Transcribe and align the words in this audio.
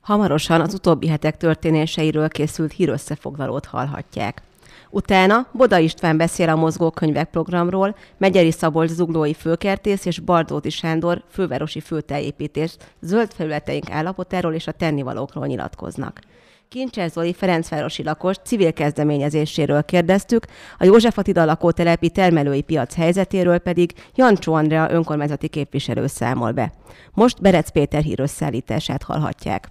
Hamarosan 0.00 0.60
az 0.60 0.74
utóbbi 0.74 1.08
hetek 1.08 1.36
történéseiről 1.36 2.28
készült 2.28 2.72
hírösszefoglalót 2.72 3.66
hallhatják. 3.66 4.42
Utána 4.90 5.46
Boda 5.52 5.78
István 5.78 6.16
beszél 6.16 6.48
a 6.48 6.56
mozgókönyvek 6.56 7.30
programról, 7.30 7.96
Megyeri 8.18 8.50
Szabolcs 8.50 8.90
zuglói 8.90 9.34
főkertész 9.34 10.04
és 10.04 10.18
Bardóti 10.18 10.70
Sándor 10.70 11.22
fővárosi 11.30 11.80
főtelepítés 11.80 12.76
zöld 13.00 13.32
felületeink 13.32 13.90
állapotáról 13.90 14.54
és 14.54 14.66
a 14.66 14.72
tennivalókról 14.72 15.46
nyilatkoznak. 15.46 16.20
Kincses 16.68 17.10
Zoli 17.10 17.32
Ferencvárosi 17.32 18.02
lakos 18.02 18.36
civil 18.44 18.72
kezdeményezéséről 18.72 19.82
kérdeztük, 19.82 20.46
a 20.78 20.84
József 20.84 21.18
Attila 21.18 21.44
lakótelepi 21.44 22.10
termelői 22.10 22.62
piac 22.62 22.94
helyzetéről 22.94 23.58
pedig 23.58 23.92
Jancsó 24.14 24.54
Andrea 24.54 24.90
önkormányzati 24.90 25.48
képviselő 25.48 26.06
számol 26.06 26.52
be. 26.52 26.72
Most 27.12 27.40
Berec 27.40 27.70
Péter 27.70 28.02
hírösszállítását 28.02 29.02
hallhatják. 29.02 29.68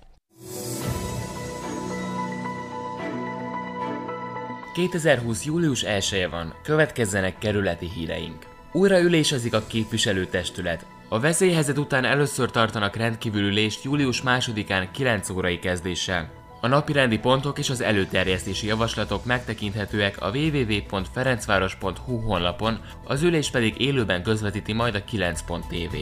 2020. 4.74 5.46
július 5.46 5.84
1 5.84 6.14
-e 6.14 6.28
van, 6.28 6.54
következzenek 6.64 7.38
kerületi 7.38 7.90
híreink. 7.96 8.46
Újra 8.72 9.00
ülésezik 9.02 9.54
a 9.54 9.64
képviselőtestület. 9.68 10.86
A 11.10 11.20
veszélyhelyzet 11.20 11.78
után 11.78 12.06
először 12.06 12.52
tartanak 12.52 12.96
rendkívül 12.96 13.42
ülést 13.42 13.84
július 13.84 14.22
2-án 14.26 14.88
9 14.92 15.30
órai 15.30 15.60
kezdéssel. 15.60 16.30
A 16.62 16.68
napirendi 16.68 17.20
pontok 17.20 17.60
és 17.60 17.70
az 17.70 17.82
előterjesztési 17.82 18.68
javaslatok 18.68 19.26
megtekinthetőek 19.26 20.22
a 20.22 20.30
www.ferencváros.hu 20.30 22.18
honlapon, 22.18 22.80
az 23.04 23.22
ülés 23.22 23.50
pedig 23.50 23.82
élőben 23.82 24.24
közvetíti 24.24 24.74
majd 24.74 24.96
a 24.96 25.04
9.tv. 25.04 25.96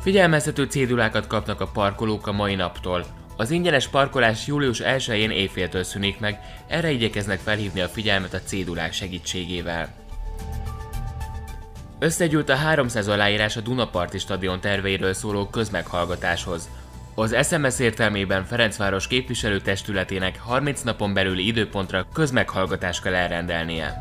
Figyelmeztető 0.00 0.64
cédulákat 0.64 1.26
kapnak 1.26 1.60
a 1.60 1.66
parkolók 1.66 2.26
a 2.26 2.32
mai 2.32 2.54
naptól. 2.54 3.25
Az 3.36 3.50
ingyenes 3.50 3.88
parkolás 3.88 4.46
július 4.46 4.80
1-én 4.84 5.30
éjféltől 5.30 5.82
szűnik 5.82 6.20
meg, 6.20 6.40
erre 6.66 6.90
igyekeznek 6.90 7.38
felhívni 7.38 7.80
a 7.80 7.88
figyelmet 7.88 8.34
a 8.34 8.40
cédulák 8.40 8.92
segítségével. 8.92 9.94
Összegyűlt 11.98 12.48
a 12.48 12.54
300 12.54 13.08
aláírás 13.08 13.56
a 13.56 13.60
Dunaparti 13.60 14.18
stadion 14.18 14.60
terveiről 14.60 15.12
szóló 15.12 15.46
közmeghallgatáshoz. 15.46 16.68
Az 17.14 17.46
SMS 17.46 17.78
értelmében 17.78 18.44
Ferencváros 18.44 19.06
képviselőtestületének 19.06 20.40
30 20.40 20.82
napon 20.82 21.14
belüli 21.14 21.46
időpontra 21.46 22.06
közmeghallgatást 22.12 23.02
kell 23.02 23.14
elrendelnie. 23.14 23.98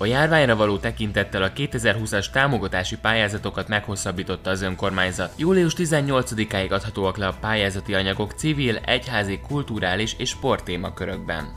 A 0.00 0.06
járványra 0.06 0.56
való 0.56 0.78
tekintettel 0.78 1.42
a 1.42 1.52
2020-as 1.52 2.30
támogatási 2.30 2.96
pályázatokat 2.98 3.68
meghosszabbította 3.68 4.50
az 4.50 4.62
önkormányzat. 4.62 5.32
Július 5.36 5.74
18-áig 5.76 6.70
adhatóak 6.70 7.16
le 7.16 7.26
a 7.26 7.36
pályázati 7.40 7.94
anyagok 7.94 8.32
civil, 8.32 8.76
egyházi, 8.76 9.40
kulturális 9.48 10.14
és 10.18 10.28
sporttémakörökben. 10.28 11.48